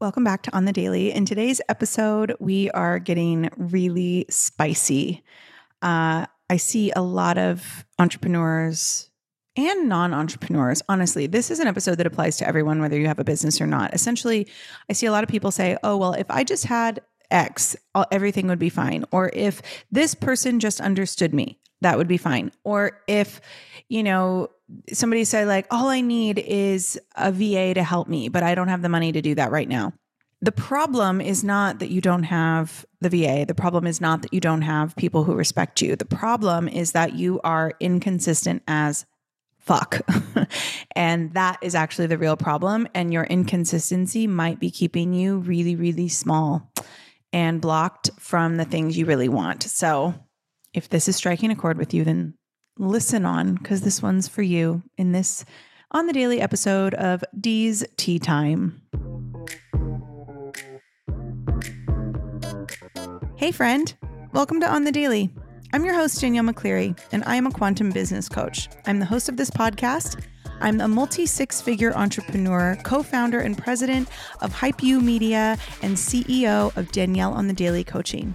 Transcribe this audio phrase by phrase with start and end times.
[0.00, 1.10] Welcome back to On the Daily.
[1.10, 5.24] In today's episode, we are getting really spicy.
[5.82, 9.10] Uh, I see a lot of entrepreneurs
[9.56, 10.82] and non entrepreneurs.
[10.88, 13.66] Honestly, this is an episode that applies to everyone, whether you have a business or
[13.66, 13.92] not.
[13.92, 14.46] Essentially,
[14.88, 17.00] I see a lot of people say, oh, well, if I just had
[17.32, 17.74] X,
[18.12, 19.04] everything would be fine.
[19.10, 19.60] Or if
[19.90, 22.52] this person just understood me, that would be fine.
[22.64, 23.40] Or if,
[23.88, 24.50] you know,
[24.92, 28.68] somebody said like all i need is a va to help me but i don't
[28.68, 29.92] have the money to do that right now.
[30.40, 34.32] The problem is not that you don't have the va the problem is not that
[34.32, 35.96] you don't have people who respect you.
[35.96, 39.06] The problem is that you are inconsistent as
[39.58, 40.00] fuck.
[40.92, 42.88] And that is actually the real problem.
[42.92, 46.70] And your inconsistency might be keeping you really really small
[47.32, 49.62] and blocked from the things you really want.
[49.62, 50.14] So
[50.74, 52.34] if this is striking a chord with you then
[52.78, 55.44] listen on because this one's for you in this
[55.90, 58.82] on the daily episode of D's Tea Time.
[63.36, 63.94] Hey, friend.
[64.32, 65.30] Welcome to On the Daily.
[65.72, 68.68] I'm your host, Danielle McCleary, and I am a quantum business coach.
[68.86, 70.22] I'm the host of this podcast.
[70.60, 74.08] I'm a multi six figure entrepreneur, co founder and president
[74.40, 78.34] of Hype You Media, and CEO of Danielle on the Daily Coaching.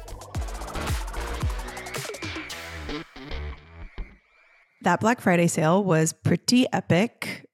[4.81, 7.45] That Black Friday sale was pretty epic.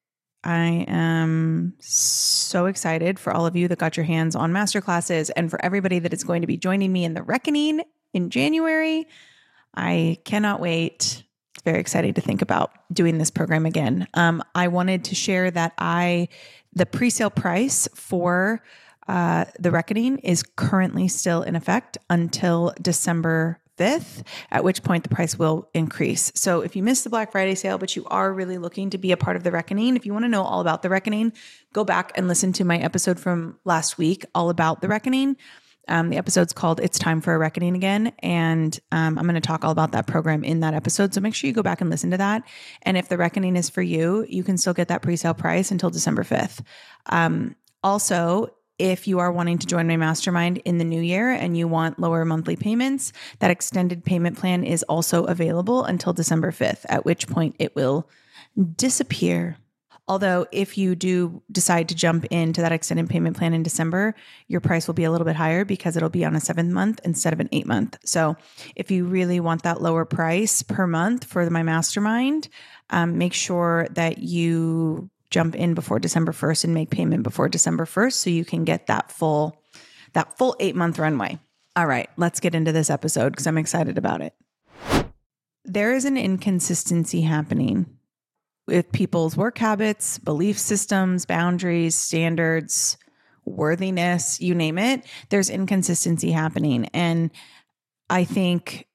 [0.43, 5.49] I am so excited for all of you that got your hands on masterclasses and
[5.49, 7.81] for everybody that is going to be joining me in the reckoning
[8.13, 9.07] in January.
[9.75, 11.23] I cannot wait.
[11.55, 14.07] It's very exciting to think about doing this program again.
[14.13, 16.29] Um, I wanted to share that I,
[16.73, 18.63] the pre sale price for
[19.07, 25.09] uh, the reckoning is currently still in effect until December 5th, at which point the
[25.09, 26.31] price will increase.
[26.35, 29.11] So if you missed the Black Friday sale, but you are really looking to be
[29.11, 31.33] a part of the reckoning, if you want to know all about the reckoning,
[31.73, 35.37] go back and listen to my episode from last week, all about the reckoning.
[35.87, 38.11] Um, the episode's called It's Time for a Reckoning Again.
[38.19, 41.13] And um, I'm going to talk all about that program in that episode.
[41.13, 42.43] So make sure you go back and listen to that.
[42.81, 45.71] And if the reckoning is for you, you can still get that pre sale price
[45.71, 46.61] until December 5th.
[47.05, 48.49] Um, also,
[48.79, 51.99] if you are wanting to join my mastermind in the new year and you want
[51.99, 57.27] lower monthly payments, that extended payment plan is also available until December 5th, at which
[57.27, 58.07] point it will
[58.75, 59.57] disappear.
[60.09, 64.15] Although, if you do decide to jump into that extended payment plan in December,
[64.47, 67.01] your price will be a little bit higher because it'll be on a seven month
[67.03, 67.97] instead of an eight month.
[68.05, 68.37] So,
[68.75, 72.47] if you really want that lower price per month for my mastermind,
[72.89, 77.85] um, make sure that you jump in before December 1st and make payment before December
[77.85, 79.61] 1st so you can get that full
[80.13, 81.39] that full 8 month runway.
[81.75, 84.33] All right, let's get into this episode cuz I'm excited about it.
[85.65, 87.85] There is an inconsistency happening
[88.67, 92.97] with people's work habits, belief systems, boundaries, standards,
[93.45, 95.03] worthiness, you name it.
[95.29, 97.31] There's inconsistency happening and
[98.09, 98.86] I think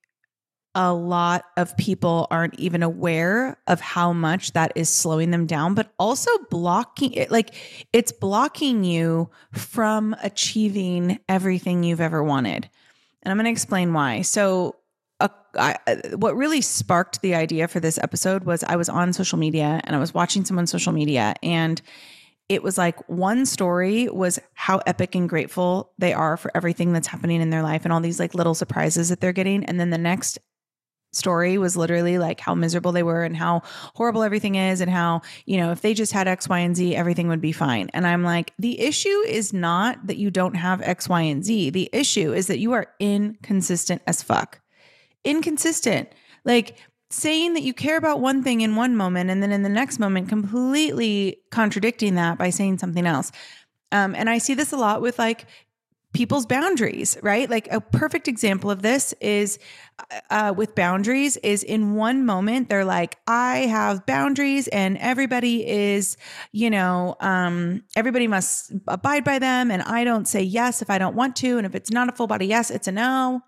[0.74, 5.74] a lot of people aren't even aware of how much that is slowing them down,
[5.74, 7.30] but also blocking it.
[7.30, 7.54] Like
[7.92, 12.70] it's blocking you from achieving everything you've ever wanted.
[13.22, 14.22] And I'm going to explain why.
[14.22, 14.76] So,
[15.20, 15.76] uh, I,
[16.14, 19.94] what really sparked the idea for this episode was I was on social media and
[19.94, 21.80] I was watching someone's social media and
[22.48, 27.06] it was like one story was how epic and grateful they are for everything that's
[27.06, 29.90] happening in their life and all these like little surprises that they're getting and then
[29.90, 30.38] the next
[31.12, 33.62] story was literally like how miserable they were and how
[33.94, 36.96] horrible everything is and how, you know, if they just had X, Y, and Z,
[36.96, 37.90] everything would be fine.
[37.92, 41.70] And I'm like, the issue is not that you don't have X, Y, and Z.
[41.70, 44.60] The issue is that you are inconsistent as fuck.
[45.24, 46.08] Inconsistent.
[46.44, 46.76] Like
[47.10, 49.98] saying that you care about one thing in one moment and then in the next
[49.98, 53.30] moment completely contradicting that by saying something else.
[53.92, 55.46] Um, and I see this a lot with like
[56.12, 57.48] people's boundaries, right?
[57.48, 59.58] Like a perfect example of this is
[60.30, 66.16] uh, with boundaries is in one moment they're like, I have boundaries and everybody is,
[66.52, 69.70] you know, um, everybody must abide by them.
[69.70, 71.56] And I don't say yes if I don't want to.
[71.56, 73.42] And if it's not a full body yes, it's a no.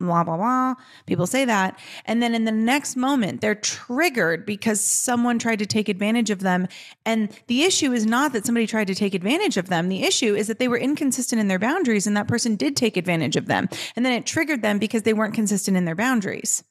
[0.00, 0.74] Blah, blah, blah.
[1.06, 1.78] People say that.
[2.04, 6.40] And then in the next moment, they're triggered because someone tried to take advantage of
[6.40, 6.68] them.
[7.04, 9.88] And the issue is not that somebody tried to take advantage of them.
[9.88, 12.96] The issue is that they were inconsistent in their boundaries and that person did take
[12.96, 13.68] advantage of them.
[13.96, 16.62] And then it triggered them because they weren't consistent in their boundaries.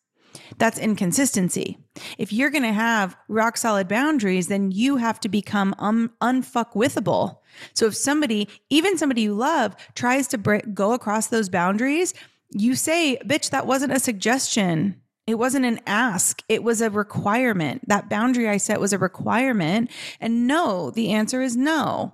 [0.57, 1.77] That's inconsistency.
[2.18, 7.38] If you're going to have rock solid boundaries, then you have to become um, unfuckwithable.
[7.73, 12.13] So if somebody, even somebody you love, tries to go across those boundaries,
[12.51, 15.01] you say, bitch, that wasn't a suggestion.
[15.25, 16.41] It wasn't an ask.
[16.47, 17.88] It was a requirement.
[17.88, 19.91] That boundary I set was a requirement.
[20.21, 22.13] And no, the answer is no.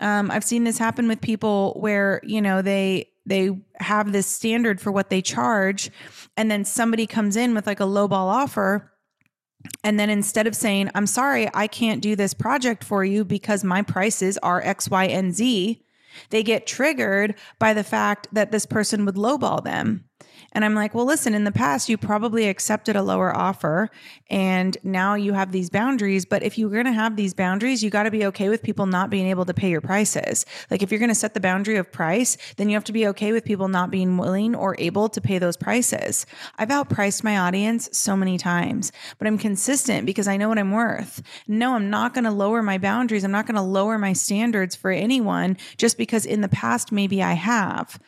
[0.00, 4.80] Um, I've seen this happen with people where, you know, they, they have this standard
[4.80, 5.90] for what they charge.
[6.36, 8.92] And then somebody comes in with like a lowball offer.
[9.82, 13.64] And then instead of saying, I'm sorry, I can't do this project for you because
[13.64, 15.82] my prices are X, Y, and Z,
[16.30, 20.05] they get triggered by the fact that this person would lowball them.
[20.56, 23.90] And I'm like, well, listen, in the past, you probably accepted a lower offer
[24.30, 26.24] and now you have these boundaries.
[26.24, 28.86] But if you're going to have these boundaries, you got to be okay with people
[28.86, 30.46] not being able to pay your prices.
[30.70, 33.06] Like if you're going to set the boundary of price, then you have to be
[33.08, 36.24] okay with people not being willing or able to pay those prices.
[36.56, 40.72] I've outpriced my audience so many times, but I'm consistent because I know what I'm
[40.72, 41.22] worth.
[41.46, 43.24] No, I'm not going to lower my boundaries.
[43.24, 47.22] I'm not going to lower my standards for anyone just because in the past, maybe
[47.22, 48.00] I have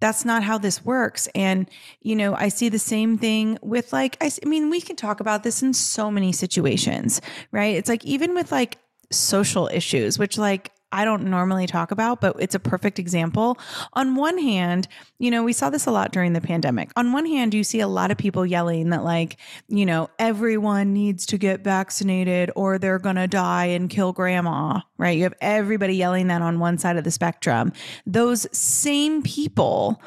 [0.00, 1.28] that's not how this works.
[1.34, 1.68] And,
[2.00, 5.42] you know, I see the same thing with like, I, mean, we can talk about
[5.42, 7.74] this in so many situations, right?
[7.76, 8.78] It's like, even with like
[9.10, 13.58] social issues, which like I don't normally talk about, but it's a perfect example.
[13.92, 14.88] On one hand,
[15.18, 16.90] you know, we saw this a lot during the pandemic.
[16.96, 19.36] On one hand, you see a lot of people yelling that, like,
[19.68, 24.80] you know, everyone needs to get vaccinated or they're going to die and kill grandma,
[24.96, 25.16] right?
[25.16, 27.72] You have everybody yelling that on one side of the spectrum.
[28.06, 30.00] Those same people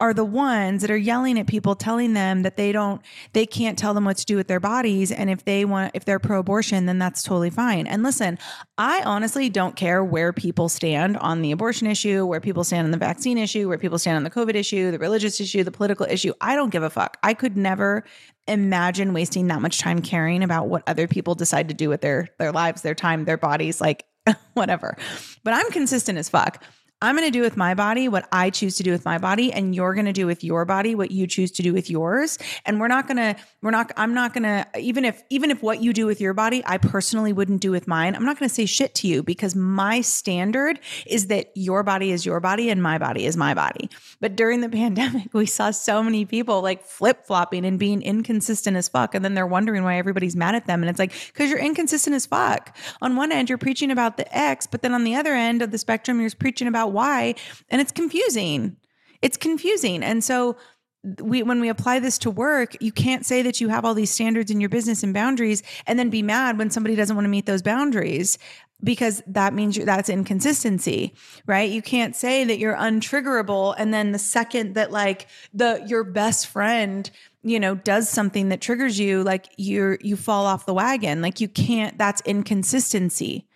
[0.00, 3.02] are the ones that are yelling at people telling them that they don't
[3.32, 6.04] they can't tell them what to do with their bodies and if they want if
[6.04, 7.86] they're pro abortion then that's totally fine.
[7.86, 8.38] And listen,
[8.76, 12.90] I honestly don't care where people stand on the abortion issue, where people stand on
[12.92, 16.06] the vaccine issue, where people stand on the covid issue, the religious issue, the political
[16.06, 16.32] issue.
[16.40, 17.16] I don't give a fuck.
[17.22, 18.04] I could never
[18.46, 22.28] imagine wasting that much time caring about what other people decide to do with their
[22.38, 24.04] their lives, their time, their bodies like
[24.54, 24.96] whatever.
[25.42, 26.62] But I'm consistent as fuck.
[27.00, 29.52] I'm going to do with my body what I choose to do with my body
[29.52, 32.38] and you're going to do with your body what you choose to do with yours.
[32.66, 35.62] And we're not going to we're not I'm not going to even if even if
[35.62, 38.48] what you do with your body I personally wouldn't do with mine I'm not going
[38.48, 42.68] to say shit to you because my standard is that your body is your body
[42.68, 43.88] and my body is my body.
[44.20, 48.88] But during the pandemic we saw so many people like flip-flopping and being inconsistent as
[48.88, 51.60] fuck and then they're wondering why everybody's mad at them and it's like cuz you're
[51.60, 52.76] inconsistent as fuck.
[53.00, 55.70] On one end you're preaching about the X but then on the other end of
[55.70, 57.34] the spectrum you're preaching about why.
[57.68, 58.76] And it's confusing.
[59.22, 60.02] It's confusing.
[60.02, 60.56] And so
[61.20, 64.10] we when we apply this to work, you can't say that you have all these
[64.10, 67.30] standards in your business and boundaries and then be mad when somebody doesn't want to
[67.30, 68.38] meet those boundaries
[68.82, 71.14] because that means that's inconsistency,
[71.46, 71.70] right?
[71.70, 76.46] You can't say that you're untriggerable and then the second that like the your best
[76.46, 77.10] friend
[77.42, 81.40] you know does something that triggers you like you're you fall off the wagon like
[81.40, 83.46] you can't that's inconsistency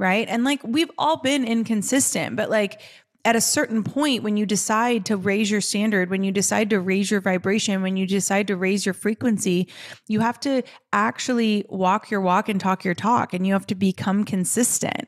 [0.00, 0.26] right?
[0.30, 2.80] And like we've all been inconsistent, but like
[3.26, 6.80] at a certain point when you decide to raise your standard, when you decide to
[6.80, 9.68] raise your vibration, when you decide to raise your frequency,
[10.08, 13.74] you have to actually walk your walk and talk your talk and you have to
[13.74, 15.06] become consistent,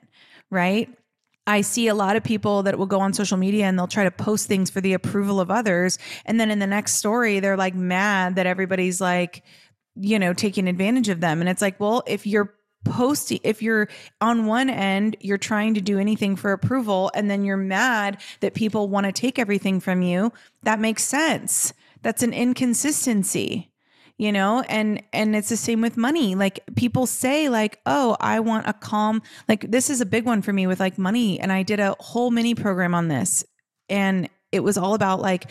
[0.50, 0.90] right?
[1.46, 4.04] I see a lot of people that will go on social media and they'll try
[4.04, 5.98] to post things for the approval of others.
[6.26, 9.42] And then in the next story, they're like mad that everybody's like,
[9.96, 11.40] you know, taking advantage of them.
[11.40, 13.88] And it's like, well, if you're posting if you're
[14.20, 18.54] on one end you're trying to do anything for approval and then you're mad that
[18.54, 21.72] people want to take everything from you that makes sense.
[22.02, 23.68] That's an inconsistency
[24.18, 24.60] you know?
[24.68, 26.36] And and it's the same with money.
[26.36, 30.42] Like people say like oh i want a calm like this is a big one
[30.42, 33.44] for me with like money and i did a whole mini program on this
[33.88, 35.46] and it was all about like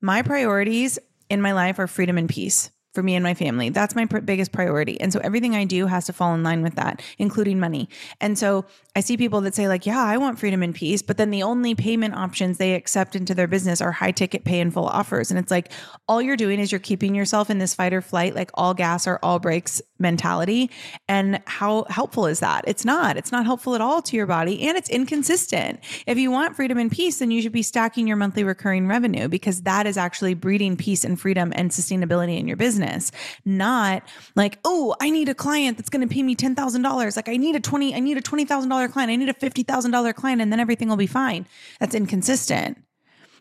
[0.00, 0.98] my priorities
[1.30, 3.68] in my life are freedom and peace for me and my family.
[3.68, 4.98] That's my pr- biggest priority.
[5.00, 7.88] And so everything I do has to fall in line with that, including money.
[8.22, 8.64] And so
[8.96, 11.42] I see people that say, like, yeah, I want freedom and peace, but then the
[11.42, 15.30] only payment options they accept into their business are high ticket pay and full offers.
[15.30, 15.70] And it's like,
[16.08, 19.06] all you're doing is you're keeping yourself in this fight or flight, like all gas
[19.06, 20.70] or all brakes mentality.
[21.08, 22.64] And how helpful is that?
[22.66, 23.16] It's not.
[23.16, 25.80] It's not helpful at all to your body and it's inconsistent.
[26.06, 29.28] If you want freedom and peace, then you should be stacking your monthly recurring revenue
[29.28, 33.12] because that is actually breeding peace and freedom and sustainability in your business,
[33.44, 34.02] not
[34.34, 37.16] like, oh, I need a client that's going to pay me $10,000.
[37.16, 39.10] Like I need a 20, I need a $20,000 client.
[39.10, 41.46] I need a $50,000 client and then everything will be fine.
[41.80, 42.78] That's inconsistent.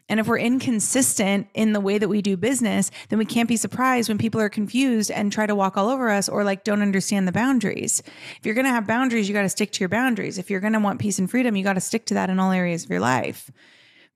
[0.08, 3.58] And if we're inconsistent in the way that we do business, then we can't be
[3.58, 6.84] surprised when people are confused and try to walk all over us or like don't
[6.84, 8.04] understand the boundaries.
[8.38, 10.38] If you're going to have boundaries, you got to stick to your boundaries.
[10.38, 12.40] If you're going to want peace and freedom, you got to stick to that in
[12.40, 13.50] all areas of your life.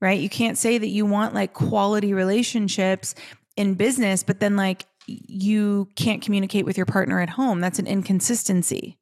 [0.00, 0.20] Right?
[0.20, 3.14] You can't say that you want like quality relationships
[3.56, 7.60] in business, but then like you can't communicate with your partner at home.
[7.60, 8.99] That's an inconsistency.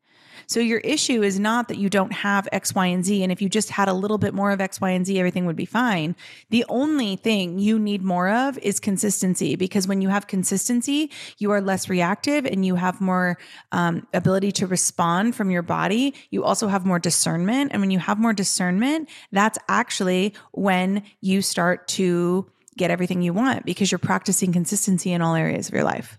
[0.48, 3.22] So your issue is not that you don't have X, Y, and Z.
[3.22, 5.44] And if you just had a little bit more of X, Y, and Z, everything
[5.44, 6.16] would be fine.
[6.48, 11.50] The only thing you need more of is consistency because when you have consistency, you
[11.50, 13.36] are less reactive and you have more
[13.72, 16.14] um, ability to respond from your body.
[16.30, 17.72] You also have more discernment.
[17.72, 23.34] And when you have more discernment, that's actually when you start to get everything you
[23.34, 26.18] want because you're practicing consistency in all areas of your life.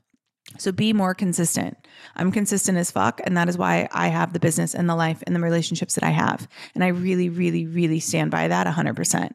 [0.57, 1.77] So be more consistent.
[2.15, 3.21] I'm consistent as fuck.
[3.23, 6.03] And that is why I have the business and the life and the relationships that
[6.03, 6.47] I have.
[6.73, 9.33] And I really, really, really stand by that 100%.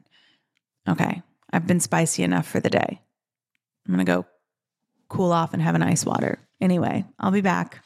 [0.88, 1.22] Okay.
[1.50, 3.00] I've been spicy enough for the day.
[3.86, 4.26] I'm going to go
[5.08, 6.40] cool off and have an ice water.
[6.60, 7.84] Anyway, I'll be back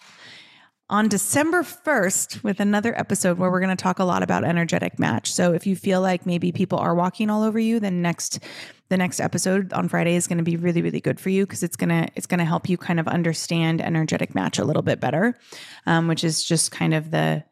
[0.91, 4.99] on December 1st with another episode where we're going to talk a lot about energetic
[4.99, 5.31] match.
[5.33, 8.39] So if you feel like maybe people are walking all over you, then next
[8.89, 11.63] the next episode on Friday is going to be really really good for you because
[11.63, 14.83] it's going to it's going to help you kind of understand energetic match a little
[14.83, 15.39] bit better,
[15.87, 17.45] um, which is just kind of the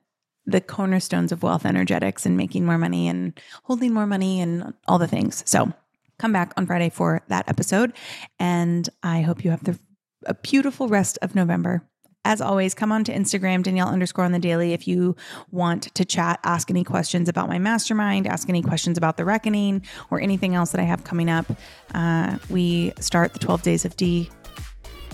[0.46, 4.98] the cornerstones of wealth energetics and making more money and holding more money and all
[4.98, 5.42] the things.
[5.44, 5.72] So
[6.18, 7.92] come back on Friday for that episode,
[8.38, 9.78] and I hope you have the
[10.24, 11.86] a beautiful rest of November.
[12.26, 15.14] As always, come on to Instagram, Danielle underscore on the daily, if you
[15.52, 19.80] want to chat, ask any questions about my mastermind, ask any questions about the reckoning,
[20.10, 21.46] or anything else that I have coming up.
[21.94, 24.28] Uh, we start the 12 days of D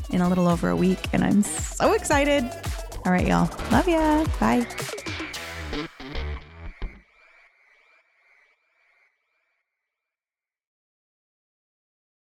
[0.08, 2.50] in a little over a week, and I'm so excited.
[3.04, 3.50] All right, y'all.
[3.70, 4.24] Love ya.
[4.40, 4.66] Bye.